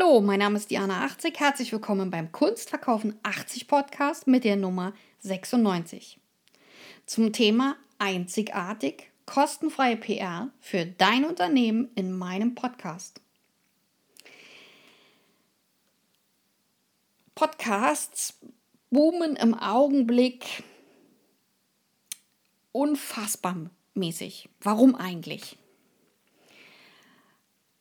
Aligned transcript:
Hallo, 0.00 0.20
mein 0.20 0.38
Name 0.38 0.56
ist 0.56 0.70
Diana 0.70 1.04
80. 1.04 1.38
Herzlich 1.38 1.72
willkommen 1.72 2.10
beim 2.10 2.32
Kunstverkaufen 2.32 3.18
80 3.22 3.68
Podcast 3.68 4.26
mit 4.26 4.44
der 4.44 4.56
Nummer 4.56 4.94
96. 5.18 6.18
Zum 7.04 7.32
Thema 7.32 7.76
einzigartig 7.98 9.10
kostenfreie 9.26 9.96
PR 9.96 10.50
für 10.60 10.86
dein 10.86 11.24
Unternehmen 11.26 11.90
in 11.96 12.16
meinem 12.16 12.54
Podcast. 12.54 13.20
Podcasts 17.34 18.38
boomen 18.90 19.36
im 19.36 19.54
Augenblick 19.54 20.62
unfassbar 22.72 23.70
mäßig. 23.94 24.48
Warum 24.62 24.94
eigentlich? 24.94 25.58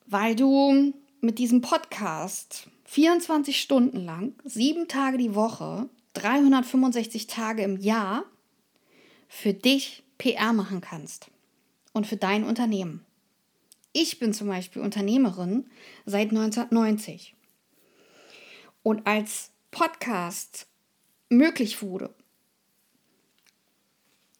Weil 0.06 0.36
du 0.36 0.94
mit 1.22 1.40
diesem 1.40 1.62
Podcast 1.62 2.70
24 2.86 3.60
Stunden 3.60 4.04
lang, 4.04 4.34
sieben 4.44 4.88
Tage 4.88 5.18
die 5.18 5.36
Woche, 5.36 5.90
365 6.14 7.28
Tage 7.28 7.64
im 7.64 7.78
Jahr 7.78 8.26
für 9.28 9.54
dich 9.54 10.04
PR 10.18 10.54
machen 10.54 10.82
kannst 10.82 11.30
und 11.94 12.08
für 12.08 12.18
dein 12.18 12.44
Unternehmen. 12.44 13.06
Ich 13.92 14.20
bin 14.20 14.34
zum 14.34 14.48
Beispiel 14.48 14.82
Unternehmerin 14.82 15.66
seit 16.06 16.30
1990. 16.30 17.36
Und 18.84 19.06
als 19.06 19.52
Podcast 19.72 20.68
möglich 21.30 21.82
wurde, 21.82 22.14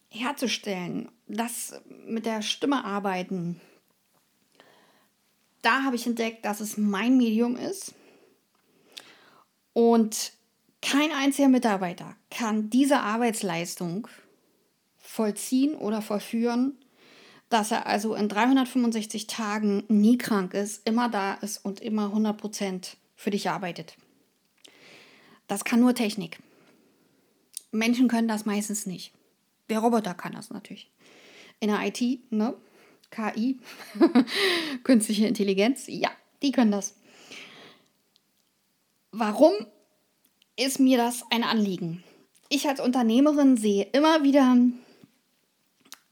herzustellen, 0.08 1.10
das 1.28 1.80
mit 2.06 2.26
der 2.26 2.42
Stimme 2.42 2.84
arbeiten, 2.84 3.60
da 5.62 5.84
habe 5.84 5.96
ich 5.96 6.06
entdeckt, 6.06 6.44
dass 6.44 6.60
es 6.60 6.76
mein 6.76 7.16
Medium 7.16 7.56
ist. 7.56 7.94
Und 9.72 10.32
kein 10.82 11.12
einziger 11.12 11.48
Mitarbeiter 11.48 12.16
kann 12.30 12.70
diese 12.70 13.00
Arbeitsleistung 13.00 14.08
vollziehen 14.98 15.74
oder 15.74 16.02
vollführen, 16.02 16.78
dass 17.48 17.70
er 17.70 17.86
also 17.86 18.14
in 18.14 18.28
365 18.28 19.26
Tagen 19.26 19.84
nie 19.88 20.16
krank 20.16 20.54
ist, 20.54 20.86
immer 20.86 21.08
da 21.08 21.34
ist 21.34 21.64
und 21.64 21.80
immer 21.80 22.14
100% 22.14 22.96
für 23.16 23.30
dich 23.30 23.50
arbeitet. 23.50 23.96
Das 25.48 25.64
kann 25.64 25.80
nur 25.80 25.94
Technik. 25.94 26.38
Menschen 27.72 28.08
können 28.08 28.28
das 28.28 28.46
meistens 28.46 28.86
nicht. 28.86 29.12
Der 29.68 29.80
Roboter 29.80 30.14
kann 30.14 30.32
das 30.32 30.50
natürlich. 30.50 30.90
In 31.58 31.68
der 31.68 31.84
IT, 31.86 32.00
ne? 32.32 32.54
KI, 33.10 33.58
künstliche 34.84 35.26
Intelligenz, 35.26 35.84
ja, 35.86 36.10
die 36.42 36.52
können 36.52 36.70
das. 36.70 36.94
Warum 39.12 39.52
ist 40.56 40.78
mir 40.78 40.98
das 40.98 41.24
ein 41.30 41.42
Anliegen? 41.42 42.04
Ich 42.48 42.68
als 42.68 42.80
Unternehmerin 42.80 43.56
sehe 43.56 43.84
immer 43.92 44.22
wieder, 44.22 44.56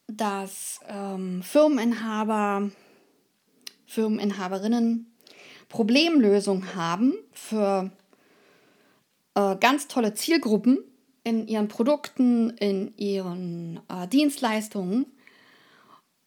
dass 0.08 0.80
ähm, 0.88 1.42
Firmeninhaber, 1.42 2.70
Firmeninhaberinnen 3.86 5.12
Problemlösungen 5.68 6.74
haben 6.74 7.14
für 7.32 7.90
äh, 9.34 9.56
ganz 9.56 9.86
tolle 9.86 10.14
Zielgruppen 10.14 10.78
in 11.24 11.46
ihren 11.46 11.68
Produkten, 11.68 12.50
in 12.50 12.96
ihren 12.96 13.80
äh, 13.88 14.08
Dienstleistungen 14.08 15.06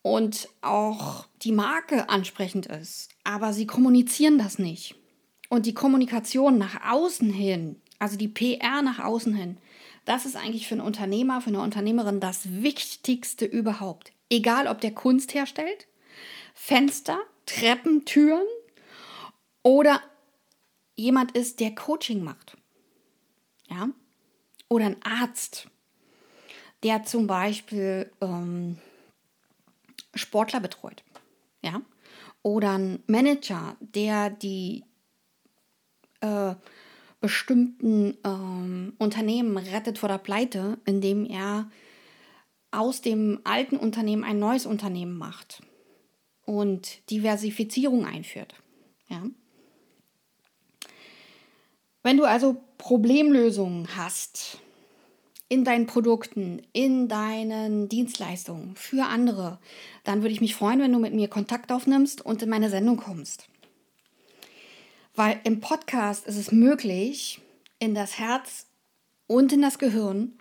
und 0.02 0.50
auch 0.62 1.28
die 1.42 1.52
Marke 1.52 2.10
ansprechend 2.10 2.66
ist, 2.66 3.10
aber 3.24 3.54
sie 3.54 3.68
kommunizieren 3.68 4.38
das 4.38 4.60
nicht. 4.60 4.96
Und 5.50 5.66
die 5.66 5.74
Kommunikation 5.74 6.58
nach 6.58 6.92
außen 6.92 7.32
hin, 7.32 7.82
also 8.00 8.18
die 8.18 8.28
PR 8.30 8.82
nach 8.82 9.00
außen 9.00 9.34
hin, 9.36 9.58
das 10.06 10.26
ist 10.26 10.36
eigentlich 10.36 10.68
für 10.68 10.76
einen 10.76 10.86
Unternehmer, 10.86 11.42
für 11.42 11.50
eine 11.50 11.62
Unternehmerin 11.62 12.20
das 12.20 12.62
Wichtigste 12.62 13.46
überhaupt. 13.46 14.14
Egal, 14.30 14.68
ob 14.68 14.82
der 14.82 14.94
Kunst 14.94 15.34
herstellt, 15.34 15.88
Fenster, 16.54 17.20
Treppen, 17.46 18.06
Türen 18.06 18.46
oder 19.62 20.02
jemand 20.96 21.34
ist, 21.34 21.60
der 21.60 21.76
Coaching 21.76 22.24
macht. 22.24 22.58
Ja? 23.70 23.90
Oder 24.70 24.86
ein 24.86 25.04
Arzt, 25.04 25.68
der 26.84 27.04
zum 27.04 27.28
Beispiel 27.28 28.12
ähm, 28.22 28.78
Sportler 30.14 30.60
betreut. 30.60 31.04
Ja? 31.62 31.82
Oder 32.44 32.78
ein 32.78 33.04
Manager, 33.08 33.76
der 33.80 34.30
die 34.30 34.84
äh, 36.22 36.56
bestimmten 37.20 38.18
ähm, 38.24 38.94
Unternehmen 38.98 39.58
rettet 39.58 40.00
vor 40.00 40.10
der 40.10 40.18
Pleite, 40.18 40.80
indem 40.86 41.26
er 41.26 41.70
aus 42.72 43.02
dem 43.02 43.42
alten 43.44 43.78
Unternehmen 43.78 44.24
ein 44.24 44.40
neues 44.40 44.66
Unternehmen 44.66 45.18
macht 45.18 45.62
und 46.46 47.10
Diversifizierung 47.10 48.06
einführt. 48.06 48.56
Ja? 49.08 49.24
Wenn 52.04 52.18
du 52.18 52.24
also 52.24 52.58
Problemlösungen 52.78 53.96
hast, 53.96 54.58
in 55.52 55.66
deinen 55.66 55.86
Produkten, 55.86 56.62
in 56.72 57.10
deinen 57.10 57.90
Dienstleistungen 57.90 58.74
für 58.78 59.08
andere, 59.08 59.60
dann 60.06 60.22
würde 60.22 60.32
ich 60.32 60.40
mich 60.40 60.56
freuen, 60.56 60.80
wenn 60.80 60.94
du 60.94 60.98
mit 60.98 61.14
mir 61.14 61.28
Kontakt 61.28 61.74
aufnimmst 61.74 62.26
und 62.26 62.42
in 62.42 62.48
meine 62.48 62.70
Sendung 62.70 62.96
kommst. 62.96 63.50
Weil 65.14 65.42
im 65.44 65.60
Podcast 65.60 66.26
ist 66.26 66.38
es 66.38 66.54
möglich, 66.54 67.42
in 67.80 67.94
das 67.94 68.18
Herz 68.18 68.68
und 69.28 69.52
in 69.52 69.62
das 69.62 69.78
Gehirn 69.78 70.40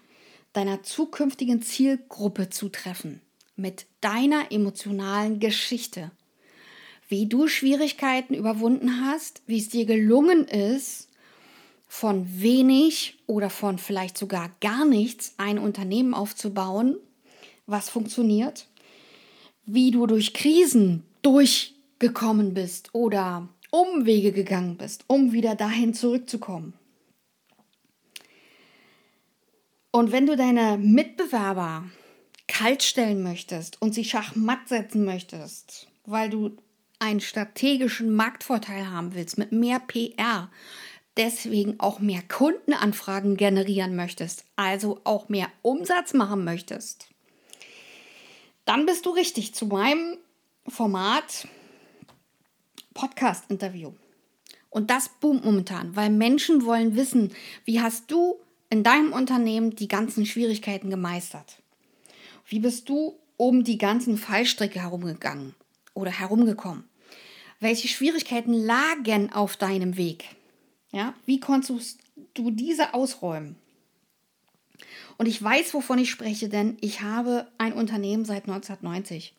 deiner 0.52 0.84
zukünftigen 0.84 1.60
Zielgruppe 1.60 2.48
zu 2.48 2.68
treffen. 2.68 3.20
Mit 3.56 3.86
deiner 4.00 4.52
emotionalen 4.52 5.40
Geschichte. 5.40 6.12
Wie 7.08 7.26
du 7.26 7.48
Schwierigkeiten 7.48 8.34
überwunden 8.34 9.04
hast, 9.04 9.42
wie 9.48 9.58
es 9.58 9.70
dir 9.70 9.86
gelungen 9.86 10.46
ist, 10.46 11.09
von 11.92 12.40
wenig 12.40 13.18
oder 13.26 13.50
von 13.50 13.76
vielleicht 13.76 14.16
sogar 14.16 14.52
gar 14.60 14.84
nichts 14.84 15.34
ein 15.38 15.58
Unternehmen 15.58 16.14
aufzubauen, 16.14 16.96
was 17.66 17.90
funktioniert, 17.90 18.68
wie 19.64 19.90
du 19.90 20.06
durch 20.06 20.32
Krisen 20.32 21.02
durchgekommen 21.22 22.54
bist 22.54 22.90
oder 22.94 23.48
Umwege 23.72 24.30
gegangen 24.30 24.76
bist, 24.76 25.02
um 25.08 25.32
wieder 25.32 25.56
dahin 25.56 25.92
zurückzukommen. 25.92 26.74
Und 29.90 30.12
wenn 30.12 30.26
du 30.26 30.36
deine 30.36 30.78
Mitbewerber 30.78 31.90
kaltstellen 32.46 33.24
möchtest 33.24 33.82
und 33.82 33.96
sie 33.96 34.04
schachmatt 34.04 34.68
setzen 34.68 35.04
möchtest, 35.04 35.88
weil 36.06 36.30
du 36.30 36.56
einen 37.00 37.20
strategischen 37.20 38.14
Marktvorteil 38.14 38.88
haben 38.92 39.14
willst 39.14 39.38
mit 39.38 39.50
mehr 39.50 39.80
PR, 39.80 40.50
deswegen 41.20 41.78
auch 41.78 42.00
mehr 42.00 42.22
Kundenanfragen 42.22 43.36
generieren 43.36 43.94
möchtest, 43.94 44.46
also 44.56 45.02
auch 45.04 45.28
mehr 45.28 45.48
Umsatz 45.60 46.14
machen 46.14 46.44
möchtest, 46.44 47.08
dann 48.64 48.86
bist 48.86 49.04
du 49.04 49.10
richtig 49.10 49.54
zu 49.54 49.66
meinem 49.66 50.16
Format 50.66 51.46
Podcast-Interview. 52.94 53.92
Und 54.70 54.88
das 54.88 55.10
boomt 55.20 55.44
momentan, 55.44 55.94
weil 55.94 56.08
Menschen 56.08 56.64
wollen 56.64 56.96
wissen, 56.96 57.34
wie 57.66 57.82
hast 57.82 58.10
du 58.10 58.40
in 58.70 58.82
deinem 58.82 59.12
Unternehmen 59.12 59.76
die 59.76 59.88
ganzen 59.88 60.24
Schwierigkeiten 60.24 60.88
gemeistert? 60.88 61.60
Wie 62.46 62.60
bist 62.60 62.88
du 62.88 63.18
um 63.36 63.62
die 63.62 63.76
ganzen 63.76 64.16
Fallstricke 64.16 64.80
herumgegangen 64.80 65.54
oder 65.92 66.12
herumgekommen? 66.12 66.84
Welche 67.58 67.88
Schwierigkeiten 67.88 68.54
lagen 68.54 69.30
auf 69.34 69.58
deinem 69.58 69.98
Weg? 69.98 70.24
Ja, 70.92 71.14
wie 71.26 71.40
konntest 71.40 71.98
du 72.34 72.50
diese 72.50 72.94
ausräumen? 72.94 73.56
Und 75.18 75.26
ich 75.26 75.42
weiß, 75.42 75.74
wovon 75.74 75.98
ich 75.98 76.10
spreche, 76.10 76.48
denn 76.48 76.78
ich 76.80 77.02
habe 77.02 77.46
ein 77.58 77.72
Unternehmen 77.72 78.24
seit 78.24 78.48
1990. 78.48 79.34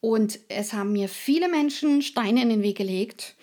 Und 0.00 0.38
es 0.48 0.72
haben 0.72 0.92
mir 0.92 1.08
viele 1.08 1.48
Menschen 1.48 2.02
Steine 2.02 2.42
in 2.42 2.48
den 2.48 2.62
Weg 2.62 2.78
gelegt. 2.78 3.34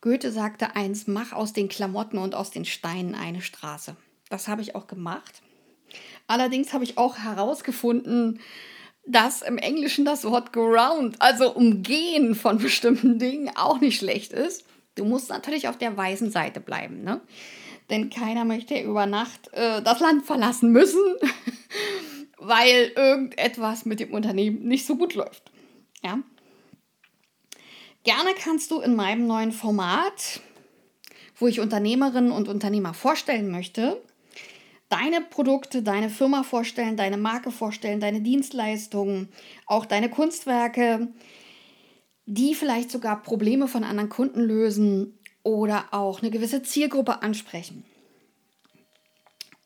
Goethe 0.00 0.32
sagte 0.32 0.74
eins, 0.74 1.06
mach 1.06 1.32
aus 1.32 1.52
den 1.52 1.68
Klamotten 1.68 2.18
und 2.18 2.34
aus 2.34 2.50
den 2.50 2.64
Steinen 2.64 3.14
eine 3.14 3.42
Straße. 3.42 3.96
Das 4.28 4.48
habe 4.48 4.62
ich 4.62 4.74
auch 4.74 4.86
gemacht. 4.86 5.42
Allerdings 6.26 6.72
habe 6.72 6.84
ich 6.84 6.96
auch 6.96 7.18
herausgefunden, 7.18 8.40
dass 9.06 9.42
im 9.42 9.58
Englischen 9.58 10.04
das 10.04 10.24
Wort 10.24 10.52
ground, 10.52 11.20
also 11.20 11.52
umgehen 11.52 12.34
von 12.34 12.58
bestimmten 12.58 13.18
Dingen, 13.18 13.50
auch 13.56 13.80
nicht 13.80 13.98
schlecht 13.98 14.32
ist. 14.32 14.64
Du 14.94 15.04
musst 15.04 15.30
natürlich 15.30 15.68
auf 15.68 15.78
der 15.78 15.96
weißen 15.96 16.30
Seite 16.30 16.60
bleiben, 16.60 17.02
ne? 17.02 17.20
Denn 17.90 18.10
keiner 18.10 18.44
möchte 18.44 18.78
über 18.80 19.06
Nacht 19.06 19.52
äh, 19.52 19.82
das 19.82 20.00
Land 20.00 20.24
verlassen 20.24 20.70
müssen, 20.70 21.02
weil 22.38 22.92
irgendetwas 22.96 23.84
mit 23.84 24.00
dem 24.00 24.14
Unternehmen 24.14 24.66
nicht 24.66 24.86
so 24.86 24.96
gut 24.96 25.14
läuft. 25.14 25.50
Ja? 26.02 26.18
Gerne 28.04 28.30
kannst 28.38 28.70
du 28.70 28.80
in 28.80 28.94
meinem 28.94 29.26
neuen 29.26 29.52
Format 29.52 30.40
wo 31.42 31.48
ich 31.48 31.60
Unternehmerinnen 31.60 32.30
und 32.30 32.48
Unternehmer 32.48 32.94
vorstellen 32.94 33.50
möchte. 33.50 34.00
Deine 34.88 35.20
Produkte, 35.20 35.82
deine 35.82 36.08
Firma 36.08 36.44
vorstellen, 36.44 36.96
deine 36.96 37.16
Marke 37.16 37.50
vorstellen, 37.50 37.98
deine 37.98 38.20
Dienstleistungen, 38.20 39.28
auch 39.66 39.84
deine 39.84 40.08
Kunstwerke, 40.08 41.08
die 42.26 42.54
vielleicht 42.54 42.90
sogar 42.90 43.22
Probleme 43.22 43.68
von 43.68 43.84
anderen 43.84 44.08
Kunden 44.08 44.40
lösen 44.40 45.18
oder 45.42 45.86
auch 45.90 46.22
eine 46.22 46.30
gewisse 46.30 46.62
Zielgruppe 46.62 47.22
ansprechen. 47.22 47.84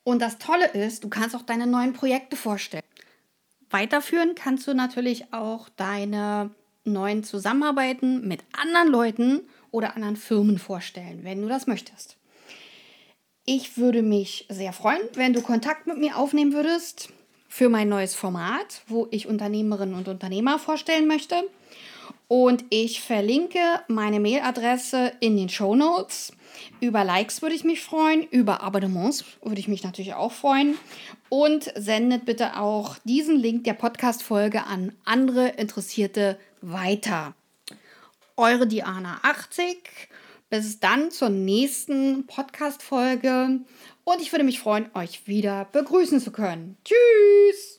Und 0.05 0.23
das 0.23 0.39
Tolle 0.39 0.69
ist, 0.69 1.05
du 1.05 1.09
kannst 1.09 1.35
auch 1.35 1.43
deine 1.43 1.67
neuen 1.67 1.93
Projekte 1.93 2.37
vorstellen. 2.37 2.85
Weiterführen 3.71 4.35
kannst 4.37 4.67
du 4.69 4.75
natürlich 4.75 5.33
auch 5.33 5.69
deine 5.71 6.51
neuen 6.85 7.25
Zusammenarbeiten 7.25 8.27
mit 8.27 8.45
anderen 8.53 8.89
Leuten 8.89 9.41
oder 9.71 9.97
anderen 9.97 10.17
Firmen 10.17 10.59
vorstellen, 10.59 11.25
wenn 11.25 11.43
du 11.43 11.49
das 11.49 11.67
möchtest. 11.67 12.17
Ich 13.45 13.77
würde 13.77 14.03
mich 14.03 14.47
sehr 14.49 14.73
freuen, 14.73 15.03
wenn 15.15 15.33
du 15.33 15.43
Kontakt 15.43 15.87
mit 15.87 15.99
mir 15.99 16.17
aufnehmen 16.17 16.53
würdest 16.53 17.11
für 17.49 17.69
mein 17.69 17.89
neues 17.89 18.15
Format, 18.15 18.83
wo 18.87 19.09
ich 19.11 19.27
Unternehmerinnen 19.27 19.95
und 19.95 20.09
Unternehmer 20.09 20.59
vorstellen 20.59 21.07
möchte. 21.07 21.43
Und 22.29 22.65
ich 22.71 23.01
verlinke 23.01 23.61
meine 23.87 24.19
Mailadresse 24.19 25.13
in 25.21 25.37
den 25.37 25.49
Show 25.49 25.77
Notes. 25.77 26.33
Über 26.81 27.05
Likes 27.05 27.43
würde 27.43 27.55
ich 27.55 27.65
mich 27.65 27.83
freuen, 27.83 28.23
über 28.23 28.63
Abonnements 28.63 29.25
würde 29.43 29.61
ich 29.61 29.69
mich 29.69 29.85
natürlich 29.85 30.15
auch 30.15 30.33
freuen. 30.33 30.77
Und 31.29 31.73
sendet 31.77 32.25
bitte 32.25 32.59
auch 32.59 32.97
diesen 33.05 33.37
Link 33.37 33.65
der 33.65 33.75
Podcast-Folge 33.75 34.65
an 34.65 34.93
andere 35.05 35.49
Interessierte 35.51 36.39
weiter. 36.63 37.35
Eure 38.37 38.67
Diana 38.67 39.19
80. 39.23 39.77
Bis 40.51 40.79
dann 40.79 41.11
zur 41.11 41.29
nächsten 41.29 42.27
Podcast-Folge. 42.27 43.61
Und 44.05 44.23
ich 44.23 44.33
würde 44.33 44.45
mich 44.45 44.61
freuen, 44.61 44.89
euch 44.95 45.27
wieder 45.27 45.67
begrüßen 45.73 46.21
zu 46.21 46.31
können. 46.31 46.77
Tschüss! 46.85 47.76